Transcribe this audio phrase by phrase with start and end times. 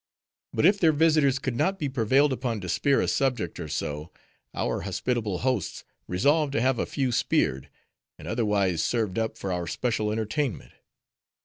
[0.51, 4.11] But if their visitors could not be prevailed upon to spear a subject or so,
[4.51, 7.69] our hospitable hosts resolved to have a few speared,
[8.17, 10.71] and otherwise served up for our special entertainment.